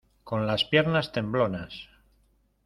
[0.23, 1.87] con las piernas temblonas.